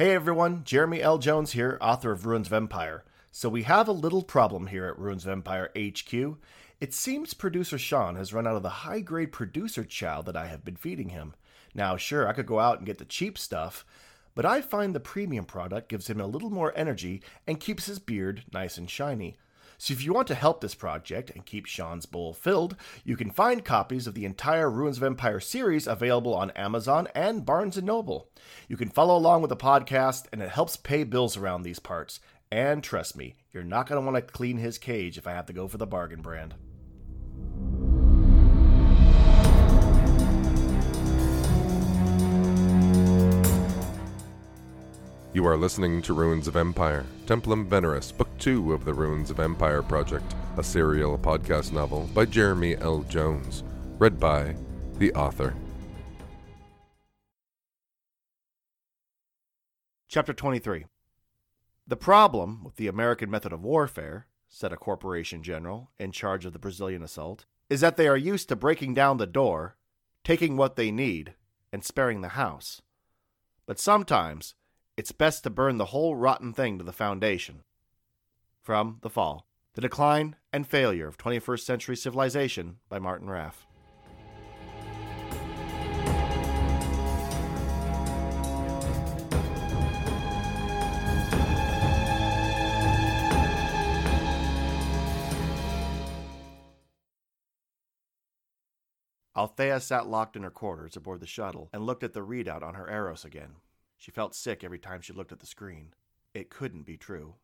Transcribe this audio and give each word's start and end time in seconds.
Hey 0.00 0.12
everyone, 0.12 0.64
Jeremy 0.64 1.02
L. 1.02 1.18
Jones 1.18 1.52
here, 1.52 1.76
author 1.78 2.10
of 2.10 2.24
Ruins 2.24 2.46
of 2.46 2.54
Empire. 2.54 3.04
So 3.30 3.50
we 3.50 3.64
have 3.64 3.86
a 3.86 3.92
little 3.92 4.22
problem 4.22 4.68
here 4.68 4.86
at 4.86 4.98
Ruins 4.98 5.26
of 5.26 5.30
Empire 5.30 5.70
HQ. 5.76 6.38
It 6.80 6.94
seems 6.94 7.34
producer 7.34 7.76
Sean 7.76 8.16
has 8.16 8.32
run 8.32 8.46
out 8.46 8.56
of 8.56 8.62
the 8.62 8.70
high 8.70 9.00
grade 9.00 9.30
producer 9.30 9.84
chow 9.84 10.22
that 10.22 10.38
I 10.38 10.46
have 10.46 10.64
been 10.64 10.76
feeding 10.76 11.10
him. 11.10 11.34
Now, 11.74 11.98
sure, 11.98 12.26
I 12.26 12.32
could 12.32 12.46
go 12.46 12.58
out 12.58 12.78
and 12.78 12.86
get 12.86 12.96
the 12.96 13.04
cheap 13.04 13.36
stuff, 13.36 13.84
but 14.34 14.46
I 14.46 14.62
find 14.62 14.94
the 14.94 15.00
premium 15.00 15.44
product 15.44 15.90
gives 15.90 16.08
him 16.08 16.18
a 16.18 16.26
little 16.26 16.48
more 16.48 16.72
energy 16.74 17.20
and 17.46 17.60
keeps 17.60 17.84
his 17.84 17.98
beard 17.98 18.44
nice 18.54 18.78
and 18.78 18.88
shiny. 18.88 19.36
So 19.82 19.94
if 19.94 20.04
you 20.04 20.12
want 20.12 20.28
to 20.28 20.34
help 20.34 20.60
this 20.60 20.74
project 20.74 21.30
and 21.30 21.46
keep 21.46 21.64
Sean's 21.64 22.04
bowl 22.04 22.34
filled, 22.34 22.76
you 23.02 23.16
can 23.16 23.30
find 23.30 23.64
copies 23.64 24.06
of 24.06 24.12
the 24.12 24.26
entire 24.26 24.70
Ruins 24.70 24.98
of 24.98 25.02
Empire 25.02 25.40
series 25.40 25.86
available 25.86 26.34
on 26.34 26.50
Amazon 26.50 27.08
and 27.14 27.46
Barnes 27.46 27.80
& 27.80 27.82
Noble. 27.82 28.28
You 28.68 28.76
can 28.76 28.90
follow 28.90 29.16
along 29.16 29.40
with 29.40 29.48
the 29.48 29.56
podcast 29.56 30.26
and 30.32 30.42
it 30.42 30.50
helps 30.50 30.76
pay 30.76 31.04
bills 31.04 31.38
around 31.38 31.62
these 31.62 31.78
parts. 31.78 32.20
And 32.52 32.84
trust 32.84 33.16
me, 33.16 33.36
you're 33.52 33.64
not 33.64 33.88
going 33.88 33.98
to 33.98 34.04
want 34.04 34.16
to 34.16 34.32
clean 34.32 34.58
his 34.58 34.76
cage 34.76 35.16
if 35.16 35.26
I 35.26 35.32
have 35.32 35.46
to 35.46 35.54
go 35.54 35.66
for 35.66 35.78
the 35.78 35.86
bargain 35.86 36.20
brand. 36.20 36.56
You 45.32 45.46
are 45.46 45.56
listening 45.56 46.02
to 46.02 46.12
Ruins 46.12 46.48
of 46.48 46.56
Empire, 46.56 47.06
Templum 47.26 47.68
Veneris, 47.68 48.10
Book 48.10 48.28
2 48.40 48.72
of 48.72 48.84
the 48.84 48.92
Ruins 48.92 49.30
of 49.30 49.38
Empire 49.38 49.80
Project, 49.80 50.34
a 50.56 50.64
serial 50.64 51.16
podcast 51.16 51.70
novel 51.70 52.10
by 52.12 52.24
Jeremy 52.24 52.76
L. 52.78 53.02
Jones, 53.02 53.62
read 54.00 54.18
by 54.18 54.56
the 54.98 55.12
author. 55.14 55.54
Chapter 60.08 60.32
23 60.32 60.86
The 61.86 61.96
problem 61.96 62.64
with 62.64 62.74
the 62.74 62.88
American 62.88 63.30
method 63.30 63.52
of 63.52 63.62
warfare, 63.62 64.26
said 64.48 64.72
a 64.72 64.76
corporation 64.76 65.44
general 65.44 65.92
in 65.96 66.10
charge 66.10 66.44
of 66.44 66.52
the 66.52 66.58
Brazilian 66.58 67.04
assault, 67.04 67.46
is 67.68 67.80
that 67.82 67.96
they 67.96 68.08
are 68.08 68.16
used 68.16 68.48
to 68.48 68.56
breaking 68.56 68.94
down 68.94 69.18
the 69.18 69.28
door, 69.28 69.76
taking 70.24 70.56
what 70.56 70.74
they 70.74 70.90
need, 70.90 71.34
and 71.72 71.84
sparing 71.84 72.20
the 72.20 72.30
house. 72.30 72.82
But 73.64 73.78
sometimes 73.78 74.56
it's 75.00 75.12
best 75.12 75.42
to 75.42 75.48
burn 75.48 75.78
the 75.78 75.86
whole 75.86 76.14
rotten 76.14 76.52
thing 76.52 76.76
to 76.76 76.84
the 76.84 76.92
foundation. 76.92 77.62
From 78.60 78.98
The 79.00 79.08
Fall 79.08 79.46
The 79.72 79.80
Decline 79.80 80.36
and 80.52 80.66
Failure 80.66 81.08
of 81.08 81.16
21st 81.16 81.60
Century 81.60 81.96
Civilization 81.96 82.76
by 82.90 82.98
Martin 82.98 83.30
Raff. 83.30 83.66
Althea 99.34 99.80
sat 99.80 100.06
locked 100.06 100.36
in 100.36 100.42
her 100.42 100.50
quarters 100.50 100.94
aboard 100.94 101.20
the 101.20 101.26
shuttle 101.26 101.70
and 101.72 101.86
looked 101.86 102.04
at 102.04 102.12
the 102.12 102.20
readout 102.20 102.62
on 102.62 102.74
her 102.74 102.90
Eros 102.90 103.24
again. 103.24 103.54
She 104.00 104.10
felt 104.10 104.34
sick 104.34 104.64
every 104.64 104.78
time 104.78 105.02
she 105.02 105.12
looked 105.12 105.30
at 105.30 105.40
the 105.40 105.46
screen. 105.46 105.92
It 106.32 106.48
couldn't 106.48 106.86
be 106.86 106.96
true. 106.96 107.34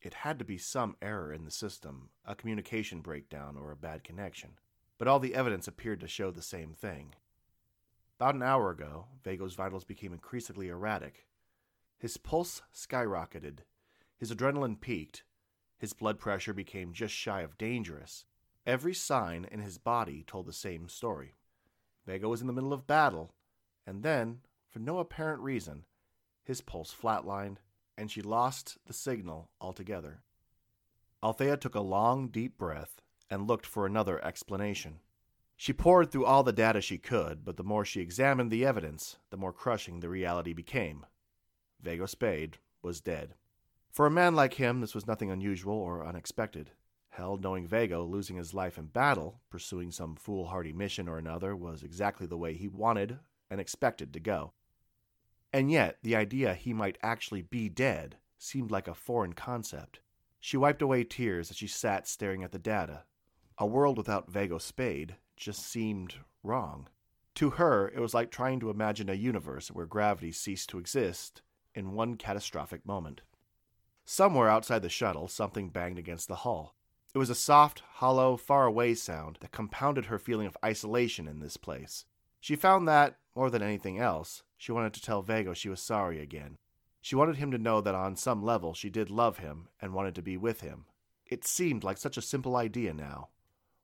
It 0.00 0.14
had 0.14 0.38
to 0.38 0.44
be 0.44 0.56
some 0.56 0.94
error 1.02 1.32
in 1.32 1.44
the 1.44 1.50
system, 1.50 2.10
a 2.24 2.36
communication 2.36 3.00
breakdown, 3.00 3.56
or 3.60 3.72
a 3.72 3.76
bad 3.76 4.04
connection. 4.04 4.52
But 4.98 5.08
all 5.08 5.18
the 5.18 5.34
evidence 5.34 5.66
appeared 5.66 5.98
to 6.00 6.06
show 6.06 6.30
the 6.30 6.42
same 6.42 6.74
thing. 6.74 7.16
About 8.20 8.36
an 8.36 8.44
hour 8.44 8.70
ago, 8.70 9.06
Viekko's 9.24 9.56
vitals 9.56 9.82
became 9.82 10.12
increasingly 10.12 10.68
erratic. 10.68 11.26
His 11.98 12.16
pulse 12.16 12.62
skyrocketed, 12.72 13.64
his 14.16 14.32
adrenaline 14.32 14.80
peaked, 14.80 15.24
his 15.76 15.92
blood 15.92 16.20
pressure 16.20 16.54
became 16.54 16.92
just 16.92 17.14
shy 17.14 17.40
of 17.40 17.58
dangerous. 17.58 18.24
Every 18.64 18.94
sign 18.94 19.44
in 19.50 19.58
his 19.58 19.76
body 19.76 20.22
told 20.24 20.46
the 20.46 20.52
same 20.52 20.88
story. 20.88 21.34
Viekko 22.06 22.28
was 22.28 22.42
in 22.42 22.46
the 22.46 22.52
middle 22.52 22.72
of 22.72 22.86
battle, 22.86 23.34
and 23.84 24.04
then, 24.04 24.42
for 24.70 24.78
no 24.78 24.98
apparent 24.98 25.42
reason, 25.42 25.84
his 26.46 26.60
pulse 26.60 26.94
flatlined, 26.94 27.56
and 27.98 28.10
she 28.10 28.22
lost 28.22 28.78
the 28.86 28.92
signal 28.92 29.50
altogether. 29.60 30.22
Althea 31.22 31.56
took 31.56 31.74
a 31.74 31.80
long, 31.80 32.28
deep 32.28 32.56
breath 32.56 33.02
and 33.28 33.48
looked 33.48 33.66
for 33.66 33.84
another 33.84 34.24
explanation. 34.24 35.00
She 35.56 35.72
pored 35.72 36.12
through 36.12 36.24
all 36.24 36.44
the 36.44 36.52
data 36.52 36.80
she 36.80 36.98
could, 36.98 37.44
but 37.44 37.56
the 37.56 37.64
more 37.64 37.84
she 37.84 38.00
examined 38.00 38.50
the 38.50 38.64
evidence, 38.64 39.16
the 39.30 39.36
more 39.36 39.52
crushing 39.52 39.98
the 39.98 40.08
reality 40.08 40.52
became. 40.52 41.04
Viekko 41.82 42.08
Spade 42.08 42.58
was 42.80 43.00
dead. 43.00 43.34
For 43.90 44.06
a 44.06 44.10
man 44.10 44.36
like 44.36 44.54
him, 44.54 44.80
this 44.80 44.94
was 44.94 45.06
nothing 45.06 45.30
unusual 45.30 45.74
or 45.74 46.06
unexpected. 46.06 46.70
Hell, 47.08 47.38
knowing 47.38 47.66
Viekko 47.66 48.08
losing 48.08 48.36
his 48.36 48.52
life 48.54 48.78
in 48.78 48.86
battle, 48.86 49.40
pursuing 49.50 49.90
some 49.90 50.14
foolhardy 50.14 50.72
mission 50.72 51.08
or 51.08 51.18
another, 51.18 51.56
was 51.56 51.82
exactly 51.82 52.26
the 52.26 52.36
way 52.36 52.52
he 52.54 52.68
wanted 52.68 53.18
and 53.50 53.60
expected 53.60 54.12
to 54.12 54.20
go. 54.20 54.52
And 55.56 55.70
yet, 55.70 55.96
the 56.02 56.14
idea 56.14 56.52
he 56.52 56.74
might 56.74 56.98
actually 57.02 57.40
be 57.40 57.70
dead 57.70 58.18
seemed 58.36 58.70
like 58.70 58.86
a 58.86 58.94
foreign 58.94 59.32
concept. 59.32 60.00
She 60.38 60.58
wiped 60.58 60.82
away 60.82 61.02
tears 61.02 61.50
as 61.50 61.56
she 61.56 61.66
sat 61.66 62.06
staring 62.06 62.44
at 62.44 62.52
the 62.52 62.58
data. 62.58 63.04
A 63.56 63.64
world 63.64 63.96
without 63.96 64.30
Viekko 64.30 64.60
Spade 64.60 65.16
just 65.34 65.66
seemed 65.66 66.16
wrong. 66.42 66.88
To 67.36 67.48
her, 67.48 67.88
it 67.88 68.00
was 68.00 68.12
like 68.12 68.30
trying 68.30 68.60
to 68.60 68.68
imagine 68.68 69.08
a 69.08 69.14
universe 69.14 69.70
where 69.70 69.86
gravity 69.86 70.30
ceased 70.30 70.68
to 70.68 70.78
exist 70.78 71.40
in 71.74 71.94
one 71.94 72.16
catastrophic 72.16 72.84
moment. 72.84 73.22
Somewhere 74.04 74.50
outside 74.50 74.82
the 74.82 74.90
shuttle, 74.90 75.26
something 75.26 75.70
banged 75.70 75.98
against 75.98 76.28
the 76.28 76.36
hull. 76.44 76.74
It 77.14 77.18
was 77.18 77.30
a 77.30 77.34
soft, 77.34 77.82
hollow, 77.94 78.36
far 78.36 78.66
away 78.66 78.92
sound 78.92 79.38
that 79.40 79.52
compounded 79.52 80.04
her 80.04 80.18
feeling 80.18 80.46
of 80.46 80.58
isolation 80.62 81.26
in 81.26 81.40
this 81.40 81.56
place. 81.56 82.04
She 82.40 82.56
found 82.56 82.86
that, 82.88 83.16
more 83.34 83.48
than 83.48 83.62
anything 83.62 83.98
else, 83.98 84.42
she 84.56 84.72
wanted 84.72 84.94
to 84.94 85.02
tell 85.02 85.22
Viekko 85.22 85.54
she 85.54 85.68
was 85.68 85.80
sorry 85.80 86.20
again. 86.20 86.56
She 87.00 87.14
wanted 87.14 87.36
him 87.36 87.50
to 87.52 87.58
know 87.58 87.80
that 87.80 87.94
on 87.94 88.16
some 88.16 88.42
level 88.42 88.74
she 88.74 88.90
did 88.90 89.10
love 89.10 89.38
him 89.38 89.68
and 89.80 89.92
wanted 89.92 90.14
to 90.16 90.22
be 90.22 90.36
with 90.36 90.60
him. 90.60 90.86
It 91.26 91.44
seemed 91.44 91.84
like 91.84 91.98
such 91.98 92.16
a 92.16 92.22
simple 92.22 92.56
idea 92.56 92.92
now. 92.92 93.28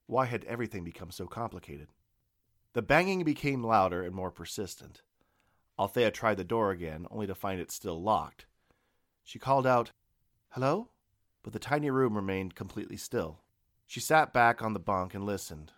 Why 0.07 0.27
had 0.27 0.45
everything 0.45 0.85
become 0.85 1.11
so 1.11 1.27
complicated? 1.27 1.89
The 2.73 2.83
banging 2.83 3.23
became 3.25 3.63
louder 3.63 4.03
and 4.03 4.15
more 4.15 4.31
persistent. 4.31 5.03
Althea 5.79 6.11
tried 6.11 6.37
the 6.37 6.45
door 6.45 6.71
again, 6.71 7.07
only 7.11 7.27
to 7.27 7.35
find 7.35 7.61
it 7.61 7.71
still 7.71 8.01
locked. 8.01 8.47
She 9.25 9.39
called 9.39 9.67
out, 9.67 9.93
Hello? 10.51 10.89
But 11.43 11.53
the 11.53 11.59
tiny 11.59 11.91
room 11.91 12.15
remained 12.15 12.55
completely 12.55 12.97
still. 12.97 13.41
She 13.87 14.01
sat 14.01 14.33
back 14.33 14.63
on 14.63 14.73
the 14.73 14.79
bunk 14.79 15.15
and 15.15 15.25
listened. 15.25 15.73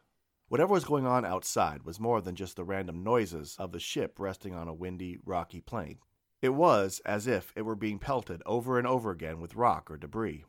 Whatever 0.48 0.72
was 0.72 0.84
going 0.84 1.06
on 1.06 1.24
outside 1.24 1.84
was 1.84 1.98
more 1.98 2.20
than 2.20 2.36
just 2.36 2.56
the 2.56 2.64
random 2.64 3.02
noises 3.02 3.56
of 3.58 3.72
the 3.72 3.80
ship 3.80 4.18
resting 4.18 4.54
on 4.54 4.68
a 4.68 4.74
windy, 4.74 5.18
rocky 5.24 5.60
plain. 5.60 5.98
It 6.42 6.50
was 6.50 7.00
as 7.06 7.26
if 7.26 7.52
it 7.56 7.62
were 7.62 7.74
being 7.74 7.98
pelted 7.98 8.42
over 8.44 8.78
and 8.78 8.86
over 8.86 9.10
again 9.10 9.40
with 9.40 9.56
rock 9.56 9.90
or 9.90 9.96
debris. 9.96 10.44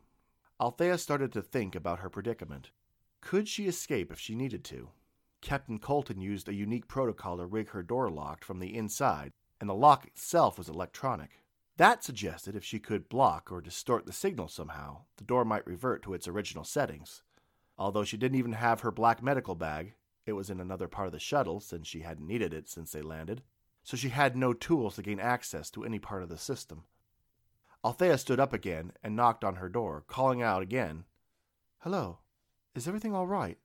Althea 0.60 0.98
started 0.98 1.32
to 1.34 1.42
think 1.42 1.76
about 1.76 2.00
her 2.00 2.10
predicament. 2.10 2.72
Could 3.22 3.48
she 3.48 3.68
escape 3.68 4.12
if 4.12 4.20
she 4.20 4.36
needed 4.36 4.64
to? 4.66 4.90
Captain 5.42 5.80
Colton 5.80 6.20
used 6.20 6.50
a 6.50 6.54
unique 6.54 6.88
protocol 6.88 7.38
to 7.38 7.46
rig 7.46 7.70
her 7.70 7.84
door 7.84 8.10
locked 8.10 8.44
from 8.44 8.60
the 8.60 8.76
inside, 8.76 9.32
and 9.62 9.70
the 9.70 9.74
lock 9.74 10.06
itself 10.06 10.58
was 10.58 10.68
electronic. 10.68 11.42
That 11.78 12.04
suggested 12.04 12.56
if 12.56 12.64
she 12.64 12.80
could 12.80 13.10
block 13.10 13.52
or 13.52 13.62
distort 13.62 14.06
the 14.06 14.14
signal 14.14 14.48
somehow, 14.48 15.04
the 15.18 15.24
door 15.24 15.46
might 15.46 15.68
revert 15.68 16.04
to 16.04 16.14
its 16.14 16.28
original 16.28 16.64
settings. 16.64 17.22
Although 17.78 18.04
she 18.04 18.18
didn't 18.18 18.38
even 18.38 18.54
have 18.54 18.82
her 18.82 18.92
black 18.92 19.22
medical 19.22 19.56
bag, 19.56 19.96
it 20.26 20.34
was 20.34 20.50
in 20.50 20.60
another 20.60 20.88
part 20.88 21.08
of 21.08 21.14
the 21.14 21.20
shuttle 21.20 21.60
since 21.60 21.88
she 21.88 22.02
hadn't 22.02 22.28
needed 22.28 22.54
it 22.54 22.68
since 22.70 22.92
they 22.92 23.02
landed, 23.02 23.44
so 23.84 23.96
she 23.96 24.10
had 24.10 24.36
no 24.36 24.54
tools 24.54 24.96
to 24.96 25.02
gain 25.02 25.20
access 25.20 25.70
to 25.72 25.84
any 25.84 26.00
part 26.00 26.24
of 26.24 26.30
the 26.30 26.38
system. 26.38 26.86
Althea 27.84 28.18
stood 28.18 28.40
up 28.40 28.52
again 28.52 28.92
and 29.04 29.16
knocked 29.16 29.44
on 29.44 29.56
her 29.56 29.70
door, 29.70 30.04
calling 30.08 30.42
out 30.42 30.64
again, 30.64 31.06
Hello, 31.80 32.20
is 32.74 32.88
everything 32.88 33.14
all 33.14 33.28
right? 33.28 33.60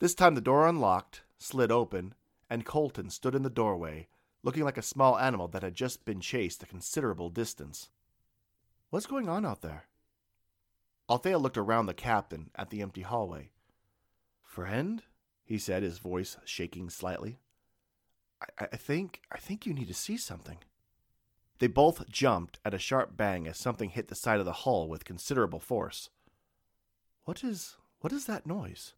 This 0.00 0.14
time 0.14 0.34
the 0.34 0.40
door 0.40 0.68
unlocked, 0.68 1.22
slid 1.38 1.72
open, 1.72 2.14
and 2.50 2.66
Colton 2.66 3.08
stood 3.08 3.34
in 3.34 3.42
the 3.42 3.50
doorway, 3.50 4.08
looking 4.42 4.64
like 4.64 4.78
a 4.78 4.82
small 4.82 5.18
animal 5.18 5.48
that 5.48 5.62
had 5.62 5.74
just 5.74 6.04
been 6.04 6.20
chased 6.20 6.62
a 6.62 6.66
considerable 6.66 7.30
distance. 7.30 7.88
What's 8.90 9.06
going 9.06 9.28
on 9.28 9.46
out 9.46 9.62
there? 9.62 9.87
Althea 11.10 11.38
looked 11.38 11.56
around 11.56 11.86
the 11.86 11.94
captain 11.94 12.50
at 12.54 12.70
the 12.70 12.82
empty 12.82 13.02
hallway. 13.02 13.50
Friend? 14.42 15.02
he 15.44 15.58
said, 15.58 15.82
his 15.82 15.98
voice 15.98 16.36
shaking 16.44 16.90
slightly. 16.90 17.38
I, 18.58 18.68
I 18.72 18.76
think 18.76 19.22
I 19.32 19.38
think 19.38 19.64
you 19.64 19.72
need 19.72 19.88
to 19.88 19.94
see 19.94 20.16
something. 20.18 20.58
They 21.58 21.66
both 21.66 22.08
jumped 22.08 22.58
at 22.64 22.74
a 22.74 22.78
sharp 22.78 23.16
bang 23.16 23.48
as 23.48 23.58
something 23.58 23.90
hit 23.90 24.08
the 24.08 24.14
side 24.14 24.38
of 24.38 24.44
the 24.44 24.52
hull 24.52 24.88
with 24.88 25.04
considerable 25.04 25.58
force. 25.58 26.10
What 27.24 27.42
is 27.42 27.76
what 28.00 28.12
is 28.12 28.26
that 28.26 28.46
noise? 28.46 28.94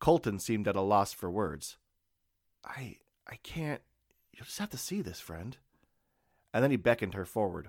Colton 0.00 0.38
seemed 0.38 0.68
at 0.68 0.76
a 0.76 0.82
loss 0.82 1.12
for 1.12 1.30
words. 1.30 1.76
I 2.64 2.96
I 3.26 3.36
can't 3.42 3.82
you'll 4.32 4.44
just 4.44 4.58
have 4.58 4.70
to 4.70 4.76
see 4.78 5.00
this, 5.00 5.20
friend. 5.20 5.56
and 6.52 6.62
then 6.62 6.70
he 6.70 6.76
beckoned 6.76 7.14
her 7.14 7.24
forward. 7.24 7.68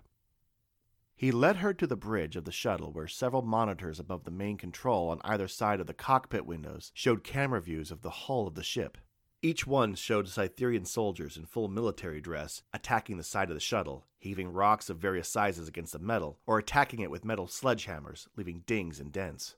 He 1.18 1.32
led 1.32 1.58
her 1.58 1.74
to 1.74 1.88
the 1.88 1.96
bridge 1.96 2.36
of 2.36 2.46
the 2.46 2.52
shuttle 2.52 2.92
where 2.92 3.08
several 3.08 3.42
monitors 3.42 4.00
above 4.00 4.24
the 4.24 4.30
main 4.30 4.56
control 4.56 5.10
on 5.10 5.20
either 5.24 5.48
side 5.48 5.80
of 5.80 5.88
the 5.88 5.94
cockpit 5.96 6.46
windows 6.46 6.92
showed 6.94 7.24
camera 7.24 7.60
views 7.60 7.90
of 7.90 8.04
the 8.04 8.12
hull 8.12 8.46
of 8.46 8.54
the 8.54 8.62
ship. 8.62 9.00
Each 9.42 9.66
one 9.66 9.96
showed 9.96 10.28
Cytherian 10.28 10.86
soldiers 10.86 11.36
in 11.36 11.48
full 11.48 11.70
military 11.70 12.22
dress 12.22 12.62
attacking 12.72 13.18
the 13.18 13.24
side 13.24 13.50
of 13.50 13.56
the 13.56 13.60
shuttle, 13.60 14.06
heaving 14.20 14.54
rocks 14.54 14.92
of 14.92 15.00
various 15.00 15.28
sizes 15.28 15.68
against 15.68 15.94
the 15.94 16.00
metal, 16.00 16.38
or 16.46 16.60
attacking 16.60 17.00
it 17.00 17.10
with 17.10 17.26
metal 17.26 17.48
sledgehammers, 17.48 18.28
leaving 18.36 18.64
dings 18.68 19.00
and 19.00 19.12
dents. 19.12 19.56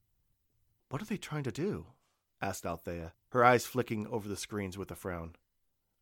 What 0.87 1.01
are 1.01 1.05
they 1.05 1.17
trying 1.17 1.43
to 1.43 1.51
do? 1.51 1.87
asked 2.41 2.65
Althea, 2.65 3.11
her 3.31 3.43
eyes 3.43 3.65
flicking 3.65 4.07
over 4.07 4.29
the 4.29 4.37
screens 4.37 4.77
with 4.77 4.91
a 4.91 4.95
frown. 4.95 5.35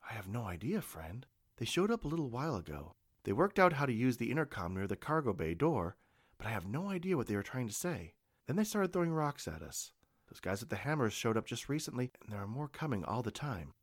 I 0.08 0.14
have 0.14 0.28
no 0.28 0.44
idea, 0.44 0.82
friend. 0.82 1.26
They 1.58 1.66
showed 1.66 1.90
up 1.90 2.06
a 2.06 2.08
little 2.08 2.30
while 2.30 2.56
ago. 2.56 2.94
They 3.28 3.34
worked 3.34 3.60
out 3.60 3.74
how 3.74 3.86
to 3.86 3.92
use 3.92 4.16
the 4.16 4.32
intercom 4.32 4.74
near 4.74 4.88
the 4.88 4.96
cargo 4.96 5.34
bay 5.34 5.54
door, 5.54 5.98
but 6.38 6.48
I 6.48 6.52
have 6.52 6.66
no 6.66 6.88
idea 6.88 7.18
what 7.18 7.28
they 7.28 7.36
were 7.36 7.44
trying 7.44 7.68
to 7.68 7.74
say. 7.74 8.14
Then 8.46 8.56
they 8.56 8.64
started 8.64 8.94
throwing 8.94 9.12
rocks 9.12 9.50
at 9.50 9.62
us. 9.62 9.92
Those 10.30 10.40
guys 10.40 10.62
with 10.62 10.70
the 10.70 10.78
hammers 10.78 11.12
showed 11.12 11.36
up 11.36 11.46
just 11.46 11.68
recently, 11.68 12.10
and 12.22 12.32
there 12.32 12.40
are 12.40 12.48
more 12.48 12.70
coming 12.70 13.04
all 13.04 13.22
the 13.22 13.30
time. 13.30 13.74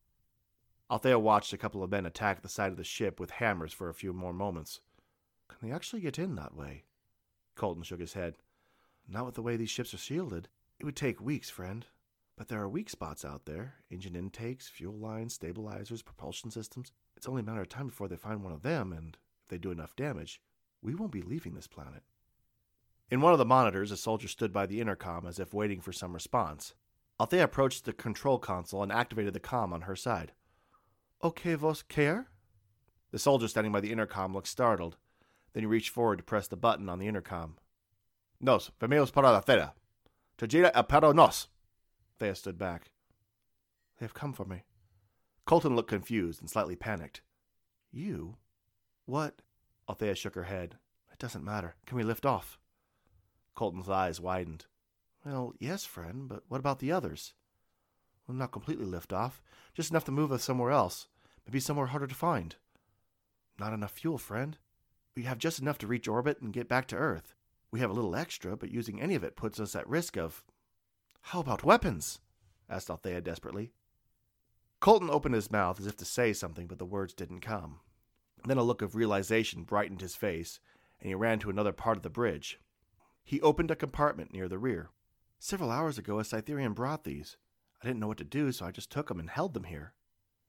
Althea 0.91 1.19
watched 1.19 1.53
a 1.53 1.59
couple 1.59 1.83
of 1.83 1.91
men 1.91 2.07
attack 2.07 2.41
the 2.41 2.49
side 2.49 2.71
of 2.71 2.79
the 2.79 2.85
ship 2.85 3.21
with 3.21 3.33
hammers 3.33 3.75
for 3.75 3.91
a 3.91 3.95
few 3.95 4.15
more 4.15 4.33
moments. 4.33 4.81
Can 5.49 5.59
they 5.61 5.75
actually 5.75 6.01
get 6.01 6.19
in 6.19 6.37
that 6.37 6.57
way? 6.57 6.85
Colton 7.55 7.83
shook 7.83 8.01
his 8.01 8.15
head. 8.15 8.39
Not 9.07 9.27
with 9.27 9.35
the 9.35 9.43
way 9.43 9.59
these 9.59 9.69
ships 9.69 9.93
are 9.93 9.99
shielded. 9.99 10.49
It 10.81 10.87
would 10.87 10.97
take 10.97 11.21
weeks, 11.21 11.51
friend. 11.51 11.85
But 12.39 12.49
there 12.49 12.63
are 12.63 12.69
weak 12.71 12.89
spots 12.89 13.27
out 13.27 13.45
there 13.45 13.75
engine 13.91 14.17
intakes, 14.17 14.69
fuel 14.69 14.97
lines, 14.97 15.35
stabilizers, 15.35 16.01
propulsion 16.01 16.51
systems. 16.51 16.93
It's 17.15 17.29
only 17.29 17.41
a 17.41 17.45
matter 17.45 17.61
of 17.61 17.69
time 17.69 17.89
before 17.89 18.09
they 18.09 18.17
find 18.17 18.43
one 18.43 18.55
of 18.55 18.63
them, 18.63 18.91
and 18.91 19.19
if 19.45 19.49
they 19.49 19.59
do 19.59 19.71
enough 19.71 19.95
damage, 19.95 20.41
we 20.83 20.95
won't 20.95 21.13
be 21.13 21.23
leaving 21.23 21.55
this 21.55 21.67
planet. 21.67 22.03
In 23.11 23.21
one 23.21 23.33
of 23.33 23.39
the 23.39 23.45
monitors, 23.45 23.91
a 23.91 23.97
soldier 23.97 24.29
stood 24.29 24.53
by 24.53 24.67
the 24.67 24.81
intercom 24.81 25.27
as 25.27 25.39
if 25.39 25.53
waiting 25.53 25.81
for 25.81 25.93
some 25.93 26.15
response. 26.15 26.75
Althea 27.21 27.45
approached 27.45 27.85
the 27.85 27.93
control 27.93 28.39
console 28.39 28.83
and 28.83 28.91
activated 28.91 29.35
the 29.35 29.41
com 29.41 29.73
on 29.73 29.83
her 29.83 29.95
side. 29.95 30.33
Okay, 31.23 31.55
vos 31.55 31.83
care? 31.83 32.29
The 33.13 33.19
soldier 33.19 33.47
standing 33.47 33.73
by 33.73 33.81
the 33.81 33.93
intercom 33.93 34.35
looked 34.35 34.49
startled. 34.49 34.97
Then 35.53 35.63
he 35.63 35.67
reached 35.67 35.91
forward 35.91 36.17
to 36.17 36.25
press 36.25 36.49
the 36.49 36.57
button 36.57 36.89
on 36.89 36.99
the 36.99 37.07
intercom. 37.07 37.57
Nos, 38.41 38.71
vemos 38.81 39.13
para 39.13 39.31
la 39.31 39.41
Thea. 39.41 39.75
Tajira 40.37 40.89
perro 40.89 41.13
nos. 41.13 41.49
Thea 42.19 42.35
stood 42.35 42.59
back. 42.59 42.91
They 43.99 44.05
have 44.05 44.15
come 44.15 44.33
for 44.33 44.45
me. 44.45 44.65
Colton 45.45 45.77
looked 45.77 45.91
confused 45.91 46.41
and 46.41 46.51
slightly 46.51 46.75
panicked. 46.75 47.21
You? 47.93 48.39
What? 49.07 49.43
Althea 49.89 50.15
shook 50.15 50.35
her 50.35 50.45
head. 50.45 50.77
It 51.13 51.19
doesn't 51.19 51.45
matter. 51.45 51.75
Can 51.87 51.97
we 51.97 52.05
lift 52.05 52.25
off? 52.27 52.59
Colton's 53.55 53.89
eyes 53.89 54.21
widened. 54.21 54.67
Well, 55.25 55.55
yes, 55.59 55.85
friend, 55.85 56.29
but 56.29 56.43
what 56.49 56.61
about 56.61 56.81
the 56.81 56.93
others? 56.93 57.35
Well, 58.27 58.37
not 58.37 58.53
completely 58.53 58.87
lift 58.87 59.13
off, 59.13 59.43
just 59.75 59.91
enough 59.91 60.05
to 60.07 60.13
move 60.13 60.33
us 60.33 60.43
somewhere 60.43 60.71
else, 60.71 61.09
maybe 61.47 61.61
somewhere 61.61 61.87
harder 61.87 62.07
to 62.07 62.15
find. 62.15 62.57
Not 63.59 63.73
enough 63.73 63.93
fuel, 63.93 64.19
friend. 64.19 64.59
We 65.15 65.23
have 65.25 65.39
just 65.39 65.61
enough 65.61 65.79
to 65.79 65.87
reach 65.87 66.09
orbit 66.09 66.41
and 66.41 66.53
get 66.53 66.69
back 66.69 66.89
to 66.89 66.97
Earth. 66.97 67.35
We 67.71 67.81
have 67.81 67.91
a 67.91 67.95
little 67.95 68.17
extra, 68.17 68.57
but 68.57 68.71
using 68.71 69.01
any 69.01 69.15
of 69.15 69.25
it 69.25 69.37
puts 69.37 69.61
us 69.61 69.77
at 69.77 69.89
risk 69.89 70.17
of. 70.17 70.43
How 71.21 71.41
about 71.41 71.65
weapons? 71.65 72.21
asked 72.69 72.91
Althea 72.91 73.21
desperately. 73.21 73.73
Colton 74.81 75.11
opened 75.11 75.35
his 75.35 75.51
mouth 75.51 75.81
as 75.81 75.87
if 75.87 75.97
to 75.99 76.05
say 76.05 76.33
something, 76.33 76.67
but 76.67 76.79
the 76.79 76.85
words 76.85 77.15
didn't 77.15 77.41
come. 77.41 77.81
Then 78.47 78.59
a 78.59 78.63
look 78.63 78.83
of 78.83 78.95
realization 78.95 79.63
brightened 79.65 80.01
his 80.01 80.15
face, 80.15 80.61
and 81.01 81.09
he 81.09 81.15
ran 81.15 81.39
to 81.41 81.51
another 81.51 81.73
part 81.73 81.97
of 81.97 82.03
the 82.03 82.11
bridge. 82.11 82.59
He 83.25 83.41
opened 83.41 83.71
a 83.71 83.77
compartment 83.77 84.33
near 84.33 84.49
the 84.49 84.59
rear. 84.59 84.91
Several 85.39 85.71
hours 85.71 85.99
ago, 85.99 86.19
a 86.19 86.25
Cytherian 86.25 86.75
brought 86.75 87.05
these. 87.05 87.37
I 87.83 87.87
didn't 87.87 88.01
know 88.01 88.09
what 88.09 88.19
to 88.19 88.25
do, 88.25 88.53
so 88.53 88.67
I 88.67 88.71
just 88.71 88.91
took 88.91 89.09
them 89.09 89.19
and 89.19 89.31
held 89.31 89.55
them 89.55 89.65
here. 89.65 89.95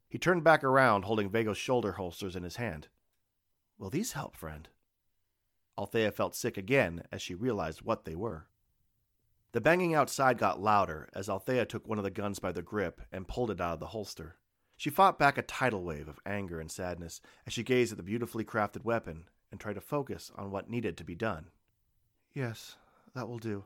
He 0.07 0.17
turned 0.17 0.43
back 0.43 0.63
around, 0.63 1.03
holding 1.03 1.29
Viekko's 1.29 1.57
shoulder 1.57 1.93
holsters 1.93 2.35
in 2.35 2.43
his 2.43 2.57
hand. 2.57 2.87
Will 3.77 3.89
these 3.89 4.13
help, 4.13 4.35
friend? 4.35 4.69
Althea 5.77 6.11
felt 6.11 6.35
sick 6.35 6.57
again 6.57 7.03
as 7.11 7.21
she 7.21 7.35
realized 7.35 7.81
what 7.81 8.05
they 8.05 8.15
were. 8.15 8.47
The 9.51 9.61
banging 9.61 9.93
outside 9.93 10.37
got 10.37 10.61
louder 10.61 11.09
as 11.13 11.29
Althea 11.29 11.65
took 11.65 11.87
one 11.87 11.97
of 11.97 12.03
the 12.03 12.11
guns 12.11 12.39
by 12.39 12.51
the 12.51 12.61
grip 12.61 13.01
and 13.11 13.27
pulled 13.27 13.51
it 13.51 13.61
out 13.61 13.73
of 13.75 13.79
the 13.79 13.87
holster. 13.87 14.37
She 14.77 14.89
fought 14.89 15.17
back 15.17 15.37
a 15.37 15.41
tidal 15.41 15.83
wave 15.83 16.07
of 16.07 16.19
anger 16.25 16.59
and 16.59 16.71
sadness 16.71 17.21
as 17.47 17.53
she 17.53 17.63
gazed 17.63 17.91
at 17.91 17.97
the 17.97 18.03
beautifully 18.03 18.43
crafted 18.43 18.83
weapon 18.83 19.29
and 19.51 19.59
tried 19.59 19.73
to 19.73 19.81
focus 19.81 20.31
on 20.35 20.51
what 20.51 20.69
needed 20.69 20.97
to 20.97 21.03
be 21.03 21.15
done. 21.15 21.47
Yes, 22.33 22.75
that 23.13 23.27
will 23.27 23.39
do. 23.39 23.65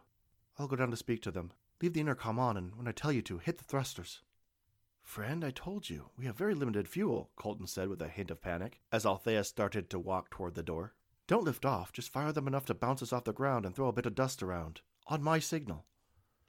I'll 0.58 0.68
go 0.68 0.76
down 0.76 0.92
to 0.92 0.98
speak 0.98 1.22
to 1.24 1.32
them. 1.32 1.52
Leave 1.82 1.94
the 1.94 2.02
intercom 2.02 2.38
on, 2.38 2.58
and 2.58 2.76
when 2.76 2.88
I 2.88 2.92
tell 2.92 3.12
you 3.12 3.22
to, 3.24 3.38
hit 3.38 3.58
the 3.58 3.64
thrusters. 3.64 4.22
Friend, 5.02 5.44
I 5.44 5.50
told 5.50 5.90
you, 5.90 6.10
we 6.18 6.26
have 6.26 6.38
very 6.38 6.54
limited 6.54 6.88
fuel, 6.88 7.32
Colton 7.36 7.66
said 7.66 7.88
with 7.88 8.02
a 8.02 8.10
hint 8.10 8.30
of 8.30 8.42
panic, 8.42 8.82
as 8.92 9.06
Althea 9.06 9.44
started 9.44 9.90
to 9.90 9.98
walk 9.98 10.30
toward 10.30 10.54
the 10.54 10.62
door. 10.62 10.94
Don't 11.26 11.46
lift 11.46 11.66
off, 11.66 11.92
just 11.92 12.12
fire 12.12 12.32
them 12.32 12.48
enough 12.48 12.66
to 12.66 12.74
bounce 12.74 13.02
us 13.02 13.12
off 13.12 13.24
the 13.24 13.34
ground 13.34 13.66
and 13.66 13.74
throw 13.74 13.88
a 13.88 13.94
bit 13.94 14.06
of 14.06 14.14
dust 14.14 14.44
around. 14.44 14.82
On 15.08 15.24
my 15.24 15.40
signal. 15.40 15.86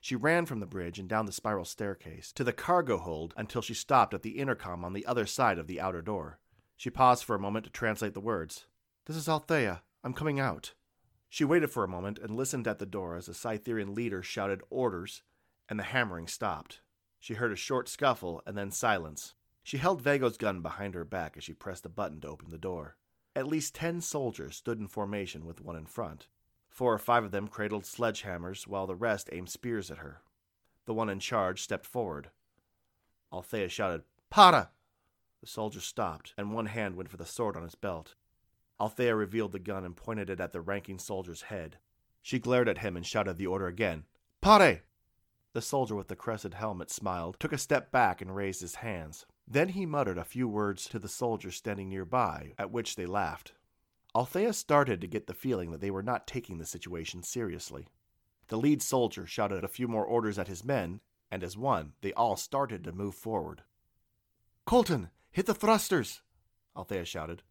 She 0.01 0.17
ran 0.17 0.47
from 0.47 0.61
the 0.61 0.67
bridge 0.67 0.99
and 0.99 1.09
down 1.09 1.27
the 1.27 1.33
spiral 1.33 1.67
staircase 1.67 2.33
to 2.33 2.43
the 2.43 2.55
cargo 2.55 2.97
hold 2.97 3.35
until 3.37 3.61
she 3.61 3.75
stopped 3.75 4.15
at 4.15 4.23
the 4.23 4.39
intercom 4.39 4.85
on 4.85 4.95
the 4.95 5.05
other 5.05 5.27
side 5.27 5.59
of 5.59 5.67
the 5.67 5.81
outer 5.81 6.01
door. 6.01 6.41
She 6.77 6.89
paused 6.89 7.25
for 7.25 7.37
a 7.37 7.41
moment 7.41 7.67
to 7.67 7.71
translate 7.71 8.15
the 8.15 8.21
words. 8.21 8.67
This 9.05 9.17
is 9.17 9.29
Althea. 9.29 9.83
I'm 10.03 10.15
coming 10.15 10.41
out. 10.41 10.73
She 11.29 11.45
waited 11.45 11.71
for 11.71 11.85
a 11.85 11.89
moment 11.89 12.19
and 12.19 12.35
listened 12.35 12.67
at 12.67 12.79
the 12.79 12.87
door 12.87 13.15
as 13.15 13.27
the 13.27 13.35
Cytherian 13.35 13.95
leader 13.95 14.23
shouted 14.23 14.63
orders, 14.71 15.23
and 15.69 15.79
the 15.79 15.85
hammering 15.85 16.27
stopped. 16.27 16.81
She 17.19 17.35
heard 17.35 17.53
a 17.53 17.57
short 17.57 17.89
scuffle 17.89 18.43
and 18.47 18.57
then 18.57 18.71
silence. 18.71 19.35
She 19.63 19.77
held 19.77 20.03
Viekko's 20.03 20.39
gun 20.39 20.63
behind 20.63 20.95
her 20.95 21.05
back 21.05 21.37
as 21.37 21.45
she 21.45 21.53
pressed 21.53 21.85
a 21.85 21.91
button 21.91 22.23
to 22.23 22.29
open 22.29 22.49
the 22.51 22.59
door. 22.59 22.97
At 23.37 23.47
least 23.47 23.75
ten 23.75 24.01
soldiers 24.01 24.57
stood 24.57 24.81
in 24.81 24.89
formation 24.89 25.45
with 25.45 25.61
one 25.61 25.77
in 25.77 25.85
front. 25.85 26.27
Four 26.71 26.95
or 26.95 26.99
five 26.99 27.25
of 27.25 27.31
them 27.31 27.49
cradled 27.49 27.85
sledgehammers, 27.85 28.67
while 28.67 28.87
the 28.87 28.95
rest 28.95 29.29
aimed 29.33 29.51
spears 29.51 29.91
at 29.91 29.99
her. 29.99 30.23
The 30.87 30.95
one 30.95 31.11
in 31.11 31.21
charge 31.21 31.61
stepped 31.63 31.85
forward. 31.85 32.31
Althea 33.33 33.69
shouted, 33.69 34.03
Para! 34.31 34.71
The 35.41 35.47
soldier 35.47 35.81
stopped, 35.81 36.33
and 36.39 36.53
one 36.53 36.67
hand 36.67 36.97
went 36.97 37.11
for 37.11 37.17
the 37.17 37.27
sword 37.27 37.57
on 37.57 37.63
his 37.63 37.75
belt. 37.75 38.15
Althea 38.81 39.15
revealed 39.15 39.53
the 39.53 39.59
gun 39.59 39.85
and 39.85 39.97
pointed 39.97 40.31
it 40.31 40.41
at 40.41 40.53
the 40.53 40.61
ranking 40.61 40.99
soldier's 40.99 41.43
head. 41.43 41.79
She 42.23 42.39
glared 42.39 42.69
at 42.69 42.79
him 42.79 42.97
and 42.97 43.05
shouted 43.07 43.37
the 43.37 43.47
order 43.47 43.67
again, 43.67 44.05
Pare! 44.41 44.83
The 45.53 45.61
soldier 45.61 45.95
with 45.95 46.09
the 46.09 46.17
crested 46.17 46.55
helmet 46.55 46.91
smiled, 46.91 47.39
took 47.41 47.53
a 47.53 47.59
step 47.59 47.91
back, 47.91 48.23
and 48.23 48.35
raised 48.35 48.61
his 48.61 48.77
hands. 48.77 49.27
Then 49.47 49.71
he 49.71 49.85
muttered 49.85 50.19
a 50.19 50.25
few 50.25 50.47
words 50.47 50.87
to 50.89 50.99
the 50.99 51.09
soldiers 51.09 51.57
standing 51.57 51.89
nearby, 51.89 52.55
at 52.57 52.71
which 52.71 52.95
they 52.95 53.07
laughed. 53.07 53.53
Althea 54.15 54.53
started 54.53 55.01
to 55.01 55.07
get 55.07 55.27
the 55.27 55.35
feeling 55.35 55.71
that 55.71 55.81
they 55.81 55.91
were 55.91 56.03
not 56.03 56.27
taking 56.27 56.59
the 56.59 56.67
situation 56.67 57.23
seriously. 57.23 57.87
The 58.49 58.59
lead 58.59 58.83
soldier 58.83 59.27
shouted 59.27 59.63
a 59.63 59.69
few 59.69 59.87
more 59.87 60.05
orders 60.05 60.39
at 60.39 60.49
his 60.49 60.65
men, 60.65 61.01
and 61.31 61.45
as 61.45 61.57
one, 61.57 61.93
they 62.01 62.13
all 62.15 62.37
started 62.37 62.83
to 62.85 62.93
move 62.93 63.15
forward. 63.15 63.63
Colton, 64.67 65.11
hit 65.31 65.47
the 65.47 65.55
thrusters! 65.55 66.23
Althea 66.77 67.05
shouted. 67.05 67.43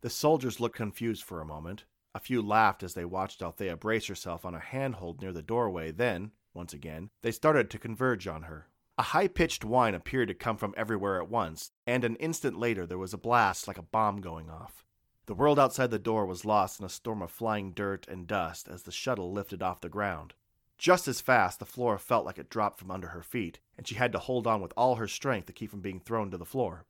The 0.00 0.10
soldiers 0.10 0.60
looked 0.60 0.76
confused 0.76 1.24
for 1.24 1.40
a 1.40 1.46
moment. 1.46 1.84
A 2.14 2.20
few 2.20 2.40
laughed 2.40 2.84
as 2.84 2.94
they 2.94 3.04
watched 3.04 3.42
Althea 3.42 3.76
brace 3.76 4.06
herself 4.06 4.44
on 4.46 4.54
a 4.54 4.60
handhold 4.60 5.20
near 5.20 5.32
the 5.32 5.42
doorway, 5.42 5.90
then, 5.90 6.30
once 6.54 6.72
again, 6.72 7.10
they 7.22 7.32
started 7.32 7.68
to 7.70 7.78
converge 7.78 8.28
on 8.28 8.42
her. 8.42 8.68
A 8.96 9.02
high 9.02 9.28
pitched 9.28 9.64
whine 9.64 9.94
appeared 9.94 10.28
to 10.28 10.34
come 10.34 10.56
from 10.56 10.74
everywhere 10.76 11.20
at 11.20 11.28
once, 11.28 11.72
and 11.86 12.04
an 12.04 12.16
instant 12.16 12.58
later 12.58 12.86
there 12.86 12.98
was 12.98 13.12
a 13.12 13.18
blast 13.18 13.66
like 13.66 13.78
a 13.78 13.82
bomb 13.82 14.20
going 14.20 14.48
off. 14.48 14.84
The 15.28 15.34
world 15.34 15.58
outside 15.58 15.90
the 15.90 15.98
door 15.98 16.24
was 16.24 16.46
lost 16.46 16.80
in 16.80 16.86
a 16.86 16.88
storm 16.88 17.20
of 17.20 17.30
flying 17.30 17.72
dirt 17.72 18.08
and 18.08 18.26
dust 18.26 18.66
as 18.66 18.84
the 18.84 18.90
shuttle 18.90 19.30
lifted 19.30 19.62
off 19.62 19.82
the 19.82 19.90
ground. 19.90 20.32
Just 20.78 21.06
as 21.06 21.20
fast, 21.20 21.58
the 21.58 21.66
floor 21.66 21.98
felt 21.98 22.24
like 22.24 22.38
it 22.38 22.48
dropped 22.48 22.78
from 22.78 22.90
under 22.90 23.08
her 23.08 23.22
feet, 23.22 23.58
and 23.76 23.86
she 23.86 23.96
had 23.96 24.10
to 24.12 24.20
hold 24.20 24.46
on 24.46 24.62
with 24.62 24.72
all 24.74 24.94
her 24.94 25.06
strength 25.06 25.44
to 25.44 25.52
keep 25.52 25.70
from 25.70 25.82
being 25.82 26.00
thrown 26.00 26.30
to 26.30 26.38
the 26.38 26.46
floor. 26.46 26.86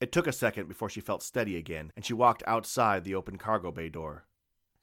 It 0.00 0.12
took 0.12 0.28
a 0.28 0.32
second 0.32 0.68
before 0.68 0.88
she 0.88 1.00
felt 1.00 1.24
steady 1.24 1.56
again, 1.56 1.90
and 1.96 2.04
she 2.04 2.12
walked 2.12 2.44
outside 2.46 3.02
the 3.02 3.16
open 3.16 3.36
cargo 3.36 3.72
bay 3.72 3.88
door. 3.88 4.26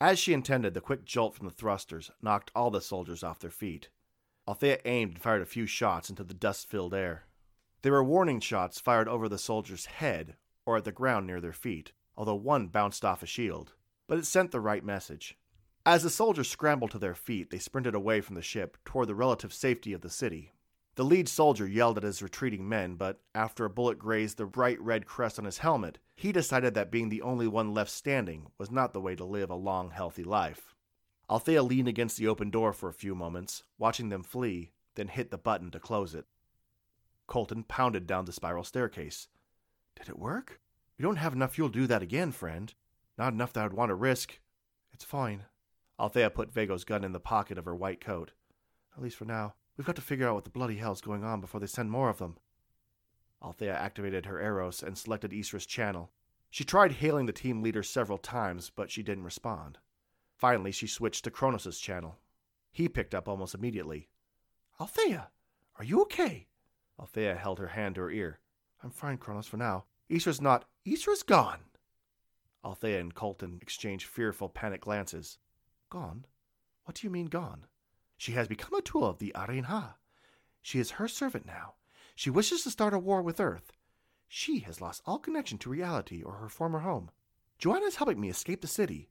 As 0.02 0.20
she 0.20 0.34
intended, 0.34 0.74
the 0.74 0.82
quick 0.82 1.06
jolt 1.06 1.36
from 1.36 1.48
the 1.48 1.54
thrusters 1.54 2.12
knocked 2.22 2.52
all 2.54 2.70
the 2.70 2.82
soldiers 2.82 3.24
off 3.24 3.40
their 3.40 3.50
feet. 3.50 3.88
Althea 4.46 4.80
aimed 4.84 5.14
and 5.14 5.22
fired 5.22 5.42
a 5.42 5.46
few 5.46 5.68
shots 5.68 6.10
into 6.10 6.26
the 6.26 6.34
dust 6.34 6.68
filled 6.68 6.94
air. 6.94 7.28
They 7.82 7.92
were 7.92 8.04
warning 8.04 8.42
shots 8.42 8.78
fired 8.78 9.08
over 9.08 9.30
the 9.30 9.38
soldier's 9.38 9.86
head 9.86 10.36
or 10.66 10.76
at 10.76 10.84
the 10.84 10.92
ground 10.92 11.28
near 11.28 11.40
their 11.40 11.54
feet 11.54 11.94
although 12.18 12.36
one 12.36 12.68
bounced 12.68 13.06
off 13.06 13.24
a 13.24 13.28
shield. 13.28 13.74
But 14.08 14.18
it 14.18 14.26
sent 14.26 14.52
the 14.52 14.60
right 14.60 14.84
message. 14.84 15.38
As 15.86 16.04
the 16.04 16.10
soldiers 16.10 16.50
scrambled 16.50 16.92
to 16.92 17.00
their 17.00 17.16
feet, 17.16 17.50
they 17.50 17.60
sprinted 17.60 17.96
away 17.96 18.20
from 18.20 18.36
the 18.36 18.42
ship 18.42 18.78
toward 18.84 19.08
the 19.08 19.16
relative 19.16 19.54
safety 19.54 19.94
of 19.94 20.02
the 20.02 20.10
city. 20.10 20.52
The 20.96 21.06
lead 21.06 21.30
soldier 21.30 21.68
yelled 21.68 21.98
at 21.98 22.04
his 22.04 22.24
retreating 22.24 22.68
men, 22.68 22.96
but 22.96 23.22
after 23.36 23.66
a 23.66 23.70
bullet 23.70 24.00
grazed 24.00 24.38
the 24.38 24.48
bright 24.48 24.82
red 24.82 25.06
crest 25.06 25.38
on 25.38 25.46
his 25.46 25.60
helmet, 25.60 26.00
he 26.16 26.32
decided 26.32 26.74
that 26.74 26.92
being 26.92 27.10
the 27.10 27.22
only 27.22 27.48
one 27.48 27.74
left 27.74 27.92
standing 27.92 28.48
was 28.58 28.72
not 28.72 28.94
the 28.94 29.00
way 29.00 29.16
to 29.16 29.24
live 29.24 29.52
a 29.52 29.56
long, 29.56 29.92
healthy 29.92 30.24
life. 30.24 30.74
Althea 31.30 31.62
leaned 31.62 31.88
against 31.88 32.18
the 32.18 32.28
open 32.28 32.50
door 32.50 32.74
for 32.74 32.90
a 32.90 32.94
few 32.94 33.14
moments, 33.14 33.64
watching 33.78 34.10
them 34.10 34.24
flee, 34.24 34.72
then 34.96 35.08
hit 35.08 35.30
the 35.30 35.38
button 35.38 35.70
to 35.72 35.80
close 35.80 36.16
it. 36.16 36.26
Colton 37.28 37.64
pounded 37.64 38.08
down 38.08 38.26
the 38.26 38.32
spiral 38.32 38.64
staircase. 38.64 39.28
Did 39.96 40.10
it 40.10 40.18
work? 40.18 40.60
We 40.98 41.04
don't 41.04 41.18
have 41.18 41.34
enough 41.34 41.56
to 41.56 41.70
do 41.70 41.88
that 41.88 42.01
again, 42.01 42.32
friend. 42.32 42.74
Not 43.18 43.34
enough 43.34 43.54
that 43.54 43.66
I'd 43.66 43.74
want 43.74 43.89
to 43.89 43.96
risk. 43.96 44.39
It's 44.94 45.04
fine. 45.04 45.44
Althea 46.00 46.30
put 46.30 46.54
Viekko's 46.54 46.84
gun 46.84 47.04
in 47.04 47.12
the 47.12 47.20
pocket 47.20 47.58
of 47.58 47.66
her 47.66 47.75
white 47.75 48.01
coat. 48.01 48.32
At 48.96 49.04
least 49.04 49.18
for 49.18 49.25
now. 49.25 49.56
We've 49.75 49.86
got 49.86 49.96
to 49.96 50.01
figure 50.01 50.27
out 50.27 50.36
what 50.36 50.44
the 50.44 50.50
bloody 50.50 50.77
hell's 50.77 51.01
going 51.01 51.24
on 51.24 51.39
before 51.39 51.60
they 51.60 51.68
send 51.68 51.92
more 51.92 52.10
of 52.10 52.18
them. 52.18 52.38
Althea 53.44 53.75
activated 53.75 54.25
her 54.25 54.42
Eros 54.42 54.82
and 54.82 54.98
selected 54.98 55.32
Isra's 55.34 55.68
channel. 55.68 56.12
She 56.50 56.63
tried 56.63 56.94
hailing 56.94 57.27
the 57.27 57.34
team 57.34 57.62
leader 57.62 57.84
several 57.84 58.18
times, 58.18 58.72
but 58.75 58.89
she 58.89 59.04
didn't 59.04 59.24
respond. 59.24 59.77
Finally, 60.36 60.72
she 60.72 60.88
switched 60.88 61.24
to 61.25 61.32
Kronos' 61.32 61.80
channel. 61.80 62.18
He 62.72 62.89
picked 62.89 63.13
up 63.13 63.27
almost 63.27 63.54
immediately. 63.54 64.08
Althea, 64.80 65.30
are 65.77 65.84
you 65.84 66.01
okay? 66.01 66.48
Althea 67.00 67.36
held 67.36 67.60
her 67.60 67.68
hand 67.68 67.96
to 67.96 68.01
her 68.01 68.12
ear. 68.12 68.39
I'm 68.84 68.89
fine, 68.89 69.18
Kronos, 69.18 69.48
for 69.48 69.58
now. 69.58 69.86
Isra's 70.10 70.42
not. 70.42 70.66
Isra's 70.86 71.24
gone. 71.24 71.60
Althea 72.64 73.00
and 73.00 73.14
Colton 73.14 73.60
exchanged 73.62 74.08
fearful, 74.08 74.50
panic 74.50 74.82
glances. 74.82 75.38
Gone? 75.90 76.26
What 76.86 76.96
do 76.96 77.08
you 77.08 77.12
mean, 77.12 77.28
gone? 77.28 77.66
She 78.18 78.32
has 78.34 78.48
become 78.48 78.74
a 78.74 78.82
tool 78.82 79.06
of 79.06 79.20
the 79.20 79.32
Arinha. 79.36 79.96
She 80.62 80.80
is 80.80 80.92
her 80.92 81.08
servant 81.08 81.46
now. 81.46 81.76
She 82.16 82.30
wishes 82.30 82.64
to 82.64 82.72
start 82.72 82.94
a 82.94 83.00
war 83.00 83.22
with 83.22 83.40
Earth. 83.40 83.72
She 84.28 84.60
has 84.60 84.82
lost 84.82 85.02
all 85.06 85.20
connection 85.20 85.58
to 85.60 85.70
reality 85.70 86.22
or 86.24 86.34
her 86.34 86.50
former 86.50 86.80
home. 86.80 87.12
Joanna 87.60 87.86
is 87.86 87.96
helping 87.98 88.20
me 88.20 88.30
escape 88.30 88.62
the 88.62 88.68
city. 88.68 89.10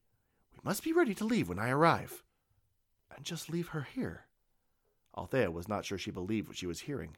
We 0.53 0.59
must 0.65 0.83
be 0.83 0.93
ready 0.93 1.15
to 1.15 1.25
leave 1.25 1.49
when 1.49 1.59
I 1.59 1.71
arrive. 1.71 2.23
And 3.15 3.25
just 3.25 3.49
leave 3.49 3.69
her 3.69 3.83
here. 3.95 4.27
Althea 5.17 5.51
was 5.51 5.69
not 5.69 5.85
sure 5.85 5.99
she 5.99 6.11
believed 6.11 6.49
what 6.49 6.57
she 6.57 6.67
was 6.67 6.81
hearing. 6.81 7.17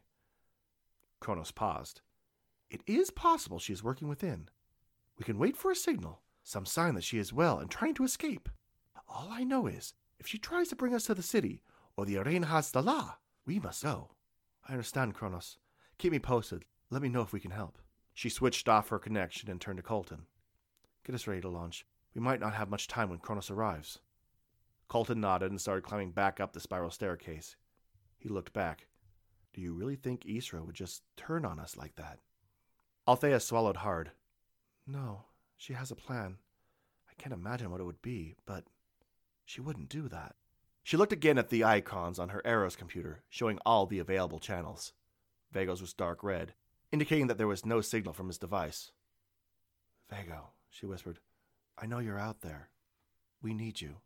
Kronos 1.20 1.50
paused. 1.50 2.00
It 2.70 2.82
is 2.86 3.10
possible 3.10 3.58
she 3.58 3.72
is 3.72 3.82
working 3.82 4.08
within. 4.08 4.48
We 5.18 5.24
can 5.24 5.38
wait 5.38 5.56
for 5.56 5.70
a 5.70 5.76
signal, 5.76 6.20
some 6.44 6.66
sign 6.66 6.94
that 6.94 7.04
she 7.04 7.18
is 7.18 7.32
well 7.32 7.58
and 7.58 7.70
trying 7.70 7.94
to 7.94 8.04
escape. 8.04 8.48
All 9.08 9.28
I 9.30 9.44
know 9.44 9.66
is, 9.66 9.94
if 10.18 10.26
she 10.26 10.38
tries 10.38 10.68
to 10.68 10.76
bring 10.76 10.94
us 10.94 11.04
to 11.04 11.14
the 11.14 11.22
city, 11.22 11.62
or 11.96 12.04
the 12.04 12.16
Arinhas 12.16 12.72
Dala, 12.72 13.18
we 13.46 13.58
must 13.58 13.82
go. 13.82 14.10
I 14.68 14.72
understand, 14.72 15.14
Kronos. 15.14 15.58
Keep 15.96 16.12
me 16.12 16.18
posted. 16.18 16.64
Let 16.90 17.02
me 17.02 17.08
know 17.08 17.22
if 17.22 17.32
we 17.32 17.40
can 17.40 17.50
help. 17.50 17.78
She 18.14 18.28
switched 18.28 18.68
off 18.68 18.88
her 18.88 18.98
connection 18.98 19.50
and 19.50 19.60
turned 19.60 19.78
to 19.78 19.82
Colton. 19.82 20.26
Get 21.04 21.14
us 21.14 21.26
ready 21.26 21.40
to 21.40 21.48
launch. 21.48 21.86
We 22.14 22.20
might 22.20 22.40
not 22.40 22.54
have 22.54 22.68
much 22.68 22.86
time 22.86 23.08
when 23.08 23.18
Kronos 23.18 23.50
arrives. 23.50 23.98
Colton 24.88 25.20
nodded 25.20 25.50
and 25.50 25.60
started 25.60 25.84
climbing 25.84 26.10
back 26.10 26.40
up 26.40 26.52
the 26.52 26.60
spiral 26.60 26.90
staircase. 26.90 27.56
He 28.18 28.28
looked 28.28 28.52
back. 28.52 28.88
Do 29.54 29.60
you 29.60 29.72
really 29.72 29.96
think 29.96 30.24
Isra 30.24 30.64
would 30.64 30.74
just 30.74 31.02
turn 31.16 31.44
on 31.44 31.58
us 31.58 31.76
like 31.76 31.96
that? 31.96 32.18
Althea 33.08 33.40
swallowed 33.40 33.78
hard. 33.78 34.10
No, 34.86 35.24
she 35.56 35.72
has 35.72 35.90
a 35.90 35.96
plan. 35.96 36.36
I 37.08 37.14
can't 37.16 37.32
imagine 37.32 37.70
what 37.70 37.80
it 37.80 37.84
would 37.84 38.02
be, 38.02 38.34
but 38.44 38.64
she 39.46 39.62
wouldn't 39.62 39.88
do 39.88 40.08
that. 40.10 40.34
She 40.82 40.98
looked 40.98 41.14
again 41.14 41.38
at 41.38 41.48
the 41.48 41.64
icons 41.64 42.18
on 42.18 42.28
her 42.28 42.42
Eros 42.44 42.76
computer, 42.76 43.22
showing 43.30 43.58
all 43.64 43.86
the 43.86 43.98
available 43.98 44.38
channels. 44.38 44.92
Viekko's 45.54 45.80
was 45.80 45.94
dark 45.94 46.22
red, 46.22 46.52
indicating 46.92 47.28
that 47.28 47.38
there 47.38 47.48
was 47.48 47.64
no 47.64 47.80
signal 47.80 48.12
from 48.12 48.26
his 48.26 48.36
device. 48.36 48.92
Viekko, 50.12 50.48
she 50.68 50.84
whispered, 50.84 51.18
I 51.78 51.86
know 51.86 52.00
you're 52.00 52.18
out 52.18 52.42
there. 52.42 52.68
We 53.40 53.54
need 53.54 53.80
you. 53.80 53.96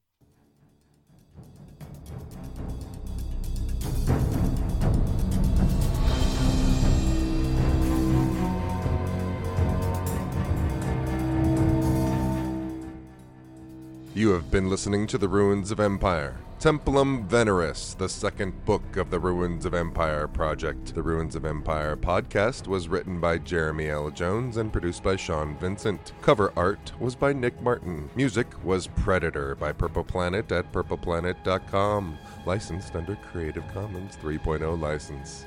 You 14.15 14.33
have 14.33 14.51
been 14.51 14.69
listening 14.69 15.07
to 15.07 15.17
The 15.17 15.27
Ruins 15.27 15.71
of 15.71 15.81
Empire. 15.81 16.37
Templum 16.61 17.27
Veneris, 17.29 17.97
the 17.97 18.11
second 18.11 18.63
book 18.67 18.99
of 18.99 19.09
the 19.09 19.19
Ruins 19.19 19.65
of 19.65 19.73
Empire 19.73 20.29
project. 20.29 20.95
The 20.95 21.03
Ruins 21.03 21.35
of 21.35 21.47
Empire 21.47 21.97
podcast 21.97 22.67
was 22.67 22.89
written 22.89 23.21
by 23.21 23.39
Jeremy 23.39 23.89
L. 23.89 24.11
Jones 24.11 24.59
and 24.59 24.71
produced 24.71 25.03
by 25.03 25.17
Sean 25.17 25.57
Vincent. 25.57 26.13
Cover 26.21 26.53
art 26.57 26.93
was 27.01 27.15
by 27.15 27.33
Nick 27.33 27.59
Martin. 27.63 28.11
Music 28.15 28.47
was 28.63 28.87
Predator 28.87 29.55
by 29.55 29.73
Purple 29.73 30.05
Planet 30.05 30.53
at 30.53 30.71
purpleplanet.com. 30.73 32.19
Licensed 32.45 32.95
under 32.95 33.17
Creative 33.17 33.65
Commons 33.73 34.19
3.0 34.23 34.79
license. 34.79 35.47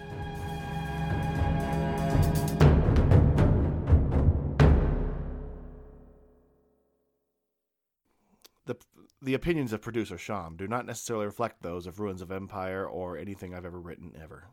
The 9.26 9.34
opinions 9.34 9.74
of 9.74 9.82
producer 9.82 10.20
Sham 10.20 10.56
do 10.56 10.68
not 10.68 10.86
necessarily 10.86 11.26
reflect 11.26 11.64
those 11.64 11.88
of 11.88 12.00
Ruins 12.00 12.22
of 12.22 12.32
Empire 12.32 12.86
or 12.88 13.18
anything 13.18 13.56
I've 13.56 13.66
ever 13.66 13.80
written 13.80 14.14
ever. 14.22 14.46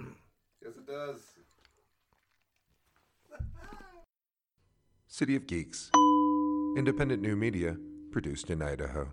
Yes, 0.00 0.76
it 0.76 0.86
does. 0.86 1.20
City 5.08 5.34
of 5.34 5.46
Geeks. 5.46 5.90
Independent 6.76 7.20
new 7.20 7.34
media 7.34 7.76
produced 8.12 8.50
in 8.50 8.62
Idaho. 8.62 9.12